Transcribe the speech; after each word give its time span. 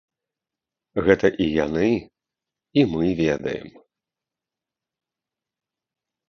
Гэта 1.07 1.27
і 1.45 1.49
яны, 1.65 1.89
і 2.79 2.87
мы 2.95 3.05
ведаем. 3.21 3.69